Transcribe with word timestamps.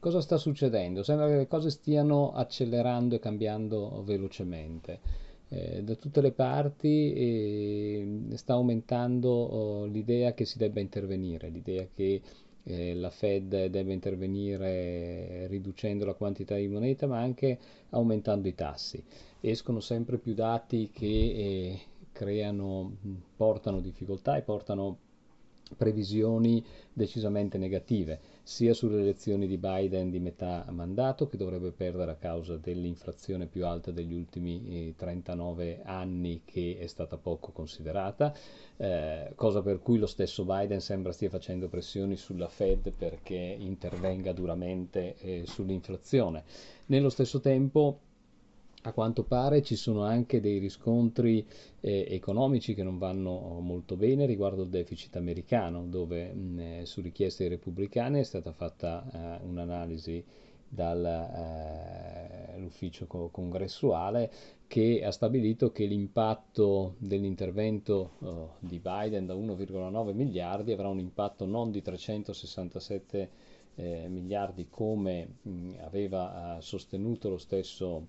cosa 0.00 0.20
sta 0.20 0.38
succedendo? 0.38 1.02
Sembra 1.02 1.28
che 1.28 1.36
le 1.36 1.46
cose 1.46 1.70
stiano 1.70 2.32
accelerando 2.32 3.14
e 3.14 3.18
cambiando 3.20 4.02
velocemente. 4.02 5.28
Eh, 5.48 5.82
da 5.82 5.94
tutte 5.94 6.20
le 6.20 6.32
parti 6.32 7.12
eh, 7.12 8.36
sta 8.36 8.54
aumentando 8.54 9.28
oh, 9.28 9.84
l'idea 9.84 10.32
che 10.32 10.44
si 10.44 10.58
debba 10.58 10.80
intervenire, 10.80 11.48
l'idea 11.48 11.86
che 11.94 12.20
eh, 12.62 12.94
la 12.94 13.10
Fed 13.10 13.66
debba 13.66 13.92
intervenire 13.92 15.46
riducendo 15.48 16.04
la 16.04 16.14
quantità 16.14 16.54
di 16.54 16.68
moneta, 16.68 17.06
ma 17.06 17.20
anche 17.20 17.58
aumentando 17.90 18.48
i 18.48 18.54
tassi. 18.54 19.02
Escono 19.40 19.80
sempre 19.80 20.18
più 20.18 20.34
dati 20.34 20.90
che 20.92 21.06
eh, 21.06 21.80
creano, 22.12 22.96
portano 23.36 23.80
difficoltà 23.80 24.36
e 24.36 24.42
portano 24.42 24.98
previsioni 25.76 26.64
decisamente 26.92 27.58
negative, 27.58 28.20
sia 28.42 28.74
sulle 28.74 29.00
elezioni 29.00 29.46
di 29.46 29.56
Biden 29.56 30.10
di 30.10 30.18
metà 30.18 30.66
mandato, 30.70 31.26
che 31.26 31.36
dovrebbe 31.36 31.70
perdere 31.70 32.10
a 32.10 32.16
causa 32.16 32.56
dell'inflazione 32.56 33.46
più 33.46 33.64
alta 33.66 33.90
degli 33.90 34.12
ultimi 34.12 34.94
39 34.96 35.64
eh, 35.64 35.80
anni, 35.84 36.42
che 36.44 36.78
è 36.78 36.86
stata 36.86 37.16
poco 37.16 37.52
considerata, 37.52 38.34
eh, 38.76 39.32
cosa 39.34 39.62
per 39.62 39.80
cui 39.80 39.98
lo 39.98 40.06
stesso 40.06 40.44
Biden 40.44 40.80
sembra 40.80 41.12
stia 41.12 41.30
facendo 41.30 41.68
pressioni 41.68 42.16
sulla 42.16 42.48
Fed 42.48 42.92
perché 42.92 43.36
intervenga 43.36 44.32
duramente 44.32 45.16
eh, 45.18 45.42
sull'inflazione. 45.46 46.44
Nello 46.86 47.08
stesso 47.08 47.40
tempo 47.40 48.00
a 48.82 48.92
quanto 48.92 49.24
pare 49.24 49.62
ci 49.62 49.76
sono 49.76 50.04
anche 50.04 50.40
dei 50.40 50.58
riscontri 50.58 51.46
eh, 51.80 52.06
economici 52.08 52.72
che 52.74 52.82
non 52.82 52.96
vanno 52.96 53.60
molto 53.60 53.94
bene 53.96 54.24
riguardo 54.24 54.62
il 54.62 54.70
deficit 54.70 55.16
americano, 55.16 55.84
dove 55.86 56.32
mh, 56.32 56.60
eh, 56.60 56.86
su 56.86 57.02
richiesta 57.02 57.42
dei 57.42 57.52
repubblicani 57.52 58.20
è 58.20 58.22
stata 58.22 58.52
fatta 58.52 59.04
eh, 59.12 59.38
un'analisi 59.44 60.24
dall'ufficio 60.72 63.04
eh, 63.04 63.28
congressuale 63.30 64.30
che 64.66 65.02
ha 65.04 65.10
stabilito 65.10 65.72
che 65.72 65.84
l'impatto 65.84 66.94
dell'intervento 66.98 68.12
oh, 68.20 68.54
di 68.60 68.78
Biden 68.78 69.26
da 69.26 69.34
1,9 69.34 70.14
miliardi 70.14 70.72
avrà 70.72 70.88
un 70.88 71.00
impatto 71.00 71.44
non 71.44 71.70
di 71.72 71.82
367 71.82 73.30
eh, 73.74 74.06
miliardi 74.08 74.68
come 74.70 75.28
mh, 75.42 75.72
aveva 75.80 76.56
eh, 76.56 76.62
sostenuto 76.62 77.28
lo 77.28 77.38
stesso 77.38 78.06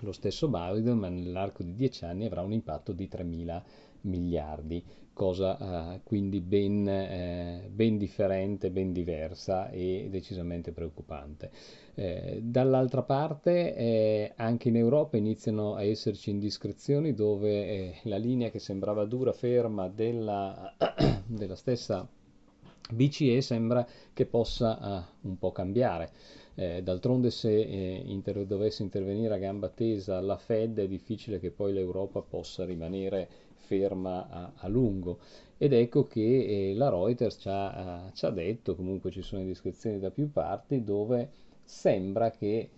lo 0.00 0.12
stesso 0.12 0.48
Biden, 0.48 0.98
ma 0.98 1.08
nell'arco 1.08 1.62
di 1.62 1.74
dieci 1.74 2.04
anni 2.04 2.26
avrà 2.26 2.42
un 2.42 2.52
impatto 2.52 2.92
di 2.92 3.08
3.000 3.10 3.62
miliardi, 4.02 4.82
cosa 5.12 5.94
eh, 5.94 6.00
quindi 6.04 6.40
ben, 6.40 6.86
eh, 6.88 7.68
ben, 7.70 7.96
differente, 7.96 8.70
ben 8.70 8.92
diversa 8.92 9.70
e 9.70 10.08
decisamente 10.10 10.72
preoccupante. 10.72 11.50
Eh, 11.94 12.40
dall'altra 12.42 13.02
parte 13.02 13.74
eh, 13.74 14.32
anche 14.36 14.68
in 14.68 14.76
Europa 14.76 15.16
iniziano 15.16 15.74
a 15.74 15.82
esserci 15.82 16.30
indiscrezioni 16.30 17.14
dove 17.14 17.50
eh, 17.50 17.94
la 18.02 18.18
linea 18.18 18.50
che 18.50 18.58
sembrava 18.58 19.04
dura, 19.06 19.32
ferma 19.32 19.88
della, 19.88 20.74
della 21.26 21.56
stessa 21.56 22.06
BCE 22.92 23.40
sembra 23.40 23.86
che 24.12 24.26
possa 24.26 25.06
uh, 25.22 25.28
un 25.28 25.38
po' 25.38 25.52
cambiare. 25.52 26.10
Eh, 26.54 26.82
d'altronde 26.82 27.30
se 27.30 27.50
eh, 27.50 28.02
inter- 28.06 28.46
dovesse 28.46 28.82
intervenire 28.82 29.34
a 29.34 29.38
gamba 29.38 29.68
tesa 29.68 30.20
la 30.20 30.38
Fed 30.38 30.78
è 30.78 30.88
difficile 30.88 31.38
che 31.38 31.50
poi 31.50 31.72
l'Europa 31.74 32.22
possa 32.22 32.64
rimanere 32.64 33.28
ferma 33.56 34.26
a, 34.28 34.52
a 34.56 34.68
lungo. 34.68 35.18
Ed 35.58 35.72
ecco 35.72 36.06
che 36.06 36.70
eh, 36.70 36.74
la 36.74 36.88
Reuters 36.88 37.36
ci 37.40 37.48
ha, 37.50 38.10
ci 38.14 38.24
ha, 38.24 38.30
detto, 38.30 38.74
comunque 38.74 39.10
ci 39.10 39.22
sono 39.22 39.42
indiscrezioni 39.42 39.98
da 39.98 40.10
più 40.10 40.30
parti, 40.30 40.84
dove 40.84 41.30
sembra 41.64 42.30
che, 42.30 42.68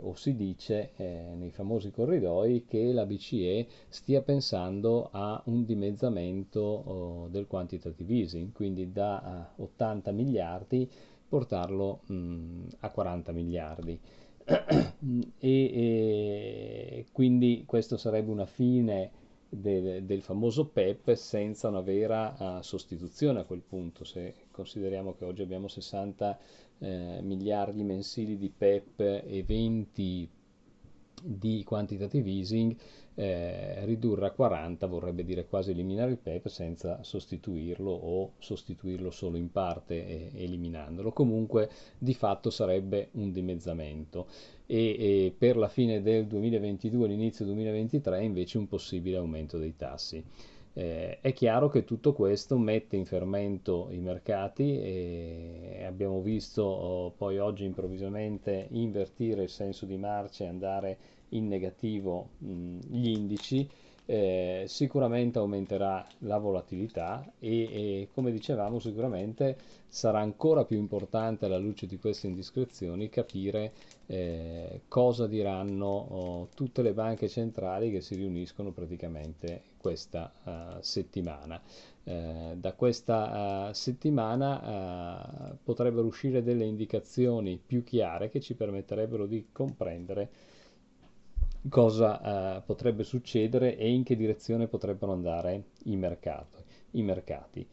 o 0.00 0.14
si 0.14 0.34
dice 0.34 0.92
eh, 0.96 1.34
nei 1.34 1.50
famosi 1.50 1.90
corridoi, 1.90 2.64
che 2.66 2.92
la 2.92 3.04
BCE 3.06 3.66
stia 3.88 4.22
pensando 4.22 5.08
a 5.10 5.40
un 5.46 5.64
dimezzamento 5.64 6.60
oh, 6.60 7.28
del 7.28 7.46
quantitative 7.46 8.12
easing, 8.12 8.52
quindi 8.52 8.92
da 8.92 9.52
80 9.56 10.10
miliardi 10.12 10.88
portarlo 11.28 12.00
mh, 12.06 12.66
a 12.80 12.90
40 12.90 13.32
miliardi. 13.32 13.98
e, 14.44 15.32
e, 15.40 17.06
quindi 17.12 17.64
questo 17.66 17.96
sarebbe 17.96 18.30
una 18.30 18.46
fine 18.46 19.10
del, 19.56 20.04
del 20.04 20.22
famoso 20.22 20.66
PEP 20.66 21.14
senza 21.14 21.68
una 21.68 21.80
vera 21.80 22.34
uh, 22.38 22.62
sostituzione 22.62 23.40
a 23.40 23.44
quel 23.44 23.62
punto, 23.66 24.04
se 24.04 24.34
consideriamo 24.50 25.14
che 25.14 25.24
oggi 25.24 25.42
abbiamo 25.42 25.68
60 25.68 26.38
eh, 26.78 27.18
miliardi 27.22 27.82
mensili 27.82 28.36
di 28.36 28.50
PEP 28.50 29.00
e 29.00 29.44
20 29.46 30.28
di 31.26 31.64
quantitative 31.64 32.28
easing, 32.28 32.76
eh, 33.14 33.84
ridurre 33.84 34.26
a 34.26 34.30
40 34.30 34.86
vorrebbe 34.86 35.24
dire 35.24 35.46
quasi 35.46 35.70
eliminare 35.70 36.10
il 36.10 36.18
PEP 36.18 36.48
senza 36.48 37.02
sostituirlo 37.02 37.90
o 37.90 38.32
sostituirlo 38.38 39.10
solo 39.10 39.36
in 39.36 39.50
parte 39.50 40.06
e, 40.06 40.30
eliminandolo. 40.34 41.12
Comunque 41.12 41.70
di 41.96 42.12
fatto 42.12 42.50
sarebbe 42.50 43.08
un 43.12 43.32
dimezzamento 43.32 44.26
e, 44.66 44.96
e 44.98 45.34
per 45.36 45.56
la 45.56 45.68
fine 45.68 46.02
del 46.02 46.26
2022 46.26 47.08
l'inizio 47.08 47.44
2023 47.46 48.22
invece 48.22 48.58
un 48.58 48.68
possibile 48.68 49.16
aumento 49.16 49.56
dei 49.56 49.76
tassi. 49.76 50.22
Eh, 50.76 51.20
è 51.20 51.32
chiaro 51.32 51.68
che 51.68 51.84
tutto 51.84 52.12
questo 52.12 52.58
mette 52.58 52.96
in 52.96 53.04
fermento 53.04 53.86
i 53.92 53.98
mercati 53.98 54.80
e 54.80 55.84
abbiamo 55.86 56.20
visto 56.20 56.64
oh, 56.64 57.10
poi 57.12 57.38
oggi 57.38 57.64
improvvisamente 57.64 58.66
invertire 58.70 59.44
il 59.44 59.50
senso 59.50 59.86
di 59.86 59.96
marcia 59.96 60.44
e 60.44 60.48
andare 60.48 60.98
in 61.28 61.46
negativo 61.46 62.30
mh, 62.38 62.78
gli 62.88 63.08
indici, 63.08 63.68
eh, 64.06 64.64
sicuramente 64.66 65.38
aumenterà 65.38 66.04
la 66.20 66.38
volatilità 66.38 67.24
e, 67.38 67.62
e, 67.62 68.08
come 68.12 68.32
dicevamo 68.32 68.80
sicuramente 68.80 69.56
sarà 69.86 70.18
ancora 70.18 70.64
più 70.64 70.76
importante 70.76 71.44
alla 71.44 71.56
luce 71.56 71.86
di 71.86 71.98
queste 71.98 72.26
indiscrezioni 72.26 73.08
capire 73.08 73.72
eh, 74.06 74.80
cosa 74.88 75.28
diranno 75.28 75.86
oh, 75.86 76.48
tutte 76.52 76.82
le 76.82 76.92
banche 76.92 77.28
centrali 77.28 77.92
che 77.92 78.00
si 78.00 78.16
riuniscono 78.16 78.72
praticamente 78.72 79.72
questa 79.84 80.32
uh, 80.44 80.80
settimana. 80.80 81.60
Eh, 82.04 82.54
da 82.56 82.72
questa 82.72 83.68
uh, 83.68 83.72
settimana 83.74 85.50
uh, 85.50 85.56
potrebbero 85.62 86.06
uscire 86.06 86.42
delle 86.42 86.64
indicazioni 86.64 87.60
più 87.64 87.84
chiare 87.84 88.30
che 88.30 88.40
ci 88.40 88.54
permetterebbero 88.54 89.26
di 89.26 89.48
comprendere 89.52 90.30
cosa 91.68 92.56
uh, 92.56 92.62
potrebbe 92.64 93.04
succedere 93.04 93.76
e 93.76 93.90
in 93.90 94.04
che 94.04 94.16
direzione 94.16 94.68
potrebbero 94.68 95.12
andare 95.12 95.64
i 95.84 95.96
mercati. 95.96 96.62
I 96.92 97.02
mercati. 97.02 97.66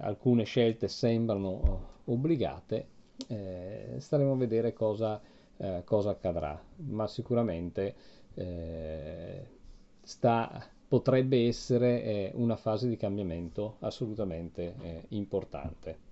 Alcune 0.00 0.42
scelte 0.42 0.88
sembrano 0.88 2.00
obbligate, 2.06 2.86
staremo 3.98 4.32
a 4.32 4.36
vedere 4.36 4.72
cosa, 4.72 5.20
cosa 5.84 6.10
accadrà, 6.10 6.60
ma 6.88 7.06
sicuramente 7.06 7.94
eh, 8.34 9.46
sta, 10.02 10.66
potrebbe 10.92 11.46
essere 11.46 12.02
eh, 12.02 12.32
una 12.34 12.56
fase 12.56 12.86
di 12.86 12.98
cambiamento 12.98 13.76
assolutamente 13.80 15.06
importante. 15.08 16.11